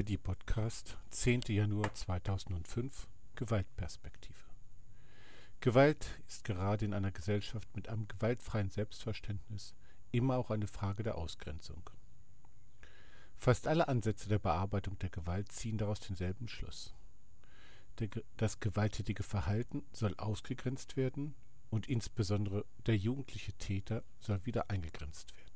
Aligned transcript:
ID-Podcast, 0.00 0.96
10. 1.10 1.42
Januar 1.48 1.92
2005, 1.92 3.06
Gewaltperspektive. 3.34 4.38
Gewalt 5.60 6.22
ist 6.26 6.44
gerade 6.44 6.86
in 6.86 6.94
einer 6.94 7.10
Gesellschaft 7.10 7.68
mit 7.76 7.90
einem 7.90 8.08
gewaltfreien 8.08 8.70
Selbstverständnis 8.70 9.74
immer 10.10 10.38
auch 10.38 10.50
eine 10.50 10.68
Frage 10.68 11.02
der 11.02 11.18
Ausgrenzung. 11.18 11.90
Fast 13.36 13.66
alle 13.66 13.88
Ansätze 13.88 14.30
der 14.30 14.38
Bearbeitung 14.38 14.98
der 15.00 15.10
Gewalt 15.10 15.52
ziehen 15.52 15.76
daraus 15.76 16.00
denselben 16.00 16.48
Schluss. 16.48 16.94
Das 18.38 18.58
gewalttätige 18.58 19.22
Verhalten 19.22 19.84
soll 19.92 20.14
ausgegrenzt 20.16 20.96
werden 20.96 21.34
und 21.68 21.90
insbesondere 21.90 22.64
der 22.86 22.96
jugendliche 22.96 23.52
Täter 23.52 24.02
soll 24.18 24.46
wieder 24.46 24.70
eingegrenzt 24.70 25.36
werden. 25.36 25.49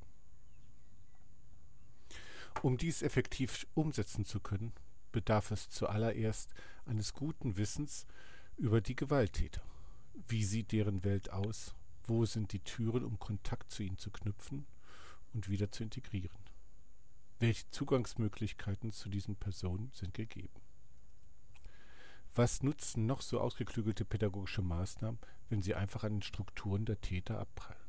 Um 2.62 2.78
dies 2.78 3.02
effektiv 3.02 3.66
umsetzen 3.74 4.24
zu 4.24 4.40
können, 4.40 4.72
bedarf 5.12 5.50
es 5.50 5.68
zuallererst 5.68 6.54
eines 6.86 7.12
guten 7.12 7.56
Wissens 7.56 8.06
über 8.56 8.80
die 8.80 8.96
Gewalttäter. 8.96 9.62
Wie 10.28 10.44
sieht 10.44 10.72
deren 10.72 11.04
Welt 11.04 11.30
aus? 11.30 11.74
Wo 12.06 12.24
sind 12.24 12.52
die 12.52 12.60
Türen, 12.60 13.04
um 13.04 13.18
Kontakt 13.18 13.70
zu 13.70 13.82
ihnen 13.82 13.98
zu 13.98 14.10
knüpfen 14.10 14.66
und 15.32 15.48
wieder 15.48 15.70
zu 15.70 15.82
integrieren? 15.82 16.38
Welche 17.38 17.68
Zugangsmöglichkeiten 17.70 18.92
zu 18.92 19.08
diesen 19.08 19.36
Personen 19.36 19.90
sind 19.92 20.14
gegeben? 20.14 20.60
Was 22.34 22.62
nutzen 22.62 23.06
noch 23.06 23.20
so 23.20 23.40
ausgeklügelte 23.40 24.04
pädagogische 24.04 24.62
Maßnahmen, 24.62 25.20
wenn 25.48 25.62
sie 25.62 25.74
einfach 25.74 26.04
an 26.04 26.14
den 26.14 26.22
Strukturen 26.22 26.84
der 26.84 27.00
Täter 27.00 27.38
abprallen? 27.38 27.83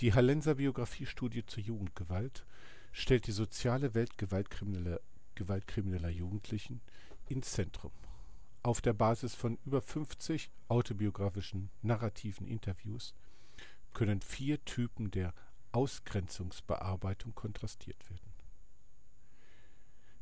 Die 0.00 0.12
Hallenser 0.12 0.56
Biografiestudie 0.56 1.46
zur 1.46 1.62
Jugendgewalt 1.62 2.44
stellt 2.92 3.26
die 3.26 3.32
soziale 3.32 3.94
Welt 3.94 4.18
gewaltkrimineller, 4.18 5.00
gewaltkrimineller 5.34 6.10
Jugendlichen 6.10 6.82
ins 7.28 7.52
Zentrum. 7.52 7.92
Auf 8.62 8.82
der 8.82 8.92
Basis 8.92 9.34
von 9.34 9.58
über 9.64 9.80
50 9.80 10.50
autobiografischen 10.68 11.70
narrativen 11.80 12.46
Interviews 12.46 13.14
können 13.94 14.20
vier 14.20 14.62
Typen 14.66 15.10
der 15.10 15.32
Ausgrenzungsbearbeitung 15.72 17.34
kontrastiert 17.34 18.10
werden. 18.10 18.34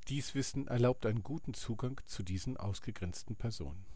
Dies 0.06 0.36
Wissen 0.36 0.68
erlaubt 0.68 1.04
einen 1.04 1.24
guten 1.24 1.54
Zugang 1.54 2.00
zu 2.06 2.22
diesen 2.22 2.56
ausgegrenzten 2.56 3.34
Personen. 3.34 3.86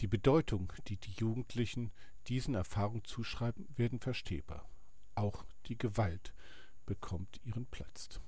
Die 0.00 0.06
Bedeutung, 0.06 0.72
die 0.88 0.96
die 0.96 1.12
Jugendlichen 1.12 1.90
diesen 2.28 2.54
Erfahrungen 2.54 3.04
zuschreiben, 3.04 3.66
werden 3.76 3.98
verstehbar. 3.98 4.68
Auch 5.14 5.44
die 5.66 5.78
Gewalt 5.78 6.34
bekommt 6.84 7.40
ihren 7.44 7.66
Platz. 7.66 8.20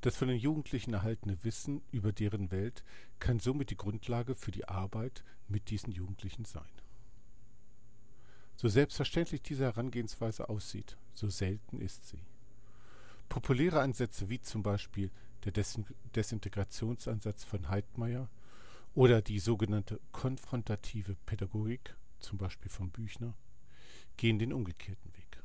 Das 0.00 0.16
von 0.16 0.28
den 0.28 0.38
Jugendlichen 0.38 0.94
erhaltene 0.94 1.42
Wissen 1.42 1.82
über 1.90 2.12
deren 2.12 2.52
Welt 2.52 2.84
kann 3.18 3.40
somit 3.40 3.70
die 3.70 3.76
Grundlage 3.76 4.36
für 4.36 4.52
die 4.52 4.68
Arbeit 4.68 5.24
mit 5.48 5.70
diesen 5.70 5.92
Jugendlichen 5.92 6.44
sein. 6.44 6.70
So 8.54 8.68
selbstverständlich 8.68 9.42
diese 9.42 9.64
Herangehensweise 9.64 10.48
aussieht, 10.48 10.96
so 11.12 11.28
selten 11.28 11.80
ist 11.80 12.06
sie. 12.06 12.24
Populäre 13.28 13.80
Ansätze 13.80 14.28
wie 14.28 14.40
zum 14.40 14.62
Beispiel 14.62 15.10
der 15.44 15.52
Desintegrationsansatz 16.14 17.44
von 17.44 17.68
Heidmeier 17.68 18.28
oder 18.98 19.22
die 19.22 19.38
sogenannte 19.38 20.00
konfrontative 20.10 21.14
Pädagogik, 21.24 21.96
zum 22.18 22.36
Beispiel 22.36 22.68
von 22.68 22.90
Büchner, 22.90 23.36
gehen 24.16 24.40
den 24.40 24.52
umgekehrten 24.52 25.16
Weg. 25.16 25.40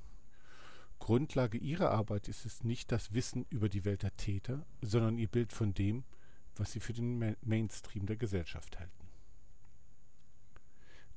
Grundlage 0.98 1.60
ihrer 1.60 1.92
Arbeit 1.92 2.30
ist 2.30 2.48
es 2.48 2.64
nicht 2.64 2.92
das 2.92 3.14
Wissen 3.14 3.46
über 3.52 3.70
die 3.70 3.86
Welt 3.86 4.02
der 4.02 4.18
Täter, 4.18 4.66
sondern 4.82 5.20
ihr 5.20 5.28
Bild 5.28 5.54
von 5.54 5.76
dem, 5.76 6.04
was 6.56 6.72
sie 6.72 6.80
für 6.80 6.94
den 6.94 7.36
Mainstream 7.44 8.08
der 8.08 8.16
Gesellschaft 8.16 8.80
halten. 8.80 9.08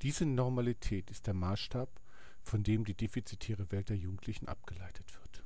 Diese 0.02 0.26
Normalität 0.26 1.10
ist 1.10 1.26
der 1.26 1.32
Maßstab, 1.32 1.88
von 2.42 2.62
dem 2.62 2.84
die 2.84 2.92
defizitäre 2.92 3.72
Welt 3.72 3.88
der 3.88 3.96
Jugendlichen 3.96 4.46
abgeleitet 4.46 5.10
wird. 5.22 5.42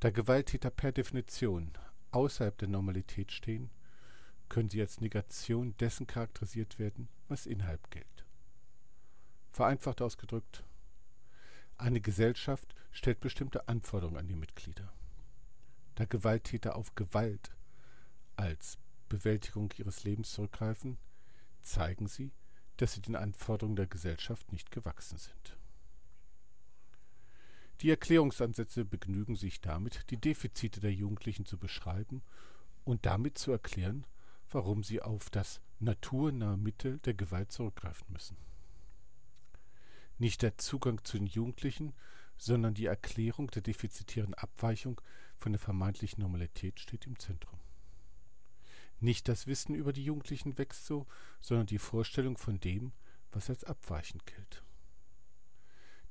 Da 0.00 0.10
Gewalttäter 0.10 0.70
per 0.70 0.90
Definition 0.90 1.70
außerhalb 2.10 2.58
der 2.58 2.68
Normalität 2.68 3.30
stehen, 3.30 3.70
können 4.48 4.68
sie 4.68 4.80
als 4.80 5.00
Negation 5.00 5.76
dessen 5.78 6.06
charakterisiert 6.06 6.78
werden, 6.78 7.08
was 7.28 7.46
innerhalb 7.46 7.90
gilt. 7.90 8.24
Vereinfacht 9.52 10.00
ausgedrückt, 10.02 10.62
eine 11.76 12.00
Gesellschaft 12.00 12.74
stellt 12.90 13.20
bestimmte 13.20 13.68
Anforderungen 13.68 14.18
an 14.18 14.28
die 14.28 14.34
Mitglieder. 14.34 14.92
Da 15.94 16.04
Gewalttäter 16.04 16.76
auf 16.76 16.94
Gewalt 16.94 17.50
als 18.36 18.78
Bewältigung 19.08 19.72
ihres 19.76 20.04
Lebens 20.04 20.32
zurückgreifen, 20.32 20.98
zeigen 21.62 22.06
sie, 22.06 22.32
dass 22.76 22.94
sie 22.94 23.00
den 23.00 23.16
Anforderungen 23.16 23.76
der 23.76 23.86
Gesellschaft 23.86 24.52
nicht 24.52 24.70
gewachsen 24.70 25.18
sind. 25.18 25.56
Die 27.80 27.90
Erklärungsansätze 27.90 28.84
begnügen 28.84 29.36
sich 29.36 29.60
damit, 29.60 30.10
die 30.10 30.16
Defizite 30.16 30.80
der 30.80 30.92
Jugendlichen 30.92 31.46
zu 31.46 31.58
beschreiben 31.58 32.22
und 32.84 33.06
damit 33.06 33.38
zu 33.38 33.52
erklären, 33.52 34.04
warum 34.50 34.82
sie 34.82 35.02
auf 35.02 35.30
das 35.30 35.60
naturnahe 35.78 36.56
Mittel 36.56 36.98
der 37.00 37.14
Gewalt 37.14 37.52
zurückgreifen 37.52 38.06
müssen. 38.10 38.36
Nicht 40.18 40.42
der 40.42 40.58
Zugang 40.58 41.04
zu 41.04 41.18
den 41.18 41.26
Jugendlichen, 41.26 41.94
sondern 42.36 42.74
die 42.74 42.86
Erklärung 42.86 43.50
der 43.50 43.62
defizitären 43.62 44.34
Abweichung 44.34 45.00
von 45.36 45.52
der 45.52 45.60
vermeintlichen 45.60 46.22
Normalität 46.22 46.80
steht 46.80 47.06
im 47.06 47.18
Zentrum. 47.18 47.58
Nicht 49.00 49.28
das 49.28 49.46
Wissen 49.46 49.74
über 49.74 49.92
die 49.92 50.04
Jugendlichen 50.04 50.58
wächst 50.58 50.86
so, 50.86 51.06
sondern 51.40 51.66
die 51.66 51.78
Vorstellung 51.78 52.36
von 52.36 52.58
dem, 52.58 52.92
was 53.30 53.48
als 53.48 53.64
abweichend 53.64 54.26
gilt. 54.26 54.64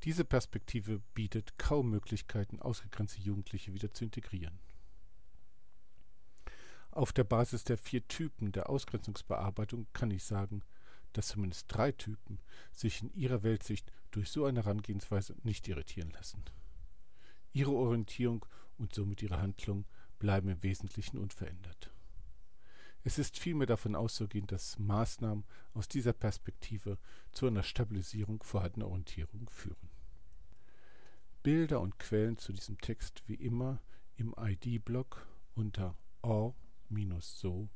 Diese 0.03 0.24
Perspektive 0.24 1.00
bietet 1.14 1.58
kaum 1.58 1.90
Möglichkeiten, 1.90 2.62
ausgegrenzte 2.62 3.20
Jugendliche 3.20 3.74
wieder 3.74 3.94
zu 3.94 4.06
integrieren. 4.06 4.59
Auf 6.97 7.13
der 7.13 7.25
Basis 7.25 7.63
der 7.63 7.78
vier 7.78 8.08
Typen 8.08 8.52
der 8.52 8.72
Ausgrenzungsbearbeitung 8.72 9.85
kann 9.94 10.09
ich 10.09 10.24
sagen, 10.24 10.63
dass 11.13 11.28
zumindest 11.28 11.68
drei 11.68 11.91
Typen 11.91 12.40
sich 12.72 13.03
in 13.03 13.13
ihrer 13.13 13.44
Weltsicht 13.44 13.94
durch 14.09 14.31
so 14.31 14.46
eine 14.46 14.63
Herangehensweise 14.63 15.35
nicht 15.44 15.68
irritieren 15.68 16.09
lassen. 16.09 16.44
Ihre 17.53 17.69
Orientierung 17.69 18.44
und 18.80 18.96
somit 18.96 19.22
ihre 19.22 19.40
Handlung 19.40 19.85
bleiben 20.18 20.50
im 20.50 20.63
Wesentlichen 20.63 21.19
unverändert. 21.19 21.91
Es 23.03 23.19
ist 23.19 23.38
vielmehr 23.38 23.68
davon 23.68 23.96
auszugehen, 23.96 24.47
dass 24.47 24.79
Maßnahmen 24.79 25.46
aus 25.75 25.88
dieser 25.88 26.14
Perspektive 26.14 26.97
zu 27.31 27.46
einer 27.46 27.62
Stabilisierung 27.62 28.41
vorhandener 28.41 28.88
Orientierung 28.88 29.47
führen. 29.52 29.91
Bilder 31.44 31.79
und 31.79 32.00
Quellen 32.00 32.40
zu 32.40 32.53
diesem 32.53 32.79
Text 32.79 33.22
wie 33.28 33.35
immer 33.35 33.84
im 34.16 34.34
ID-Blog 34.35 35.28
unter 35.53 35.96
or 36.24 36.56
so.de 37.22 37.74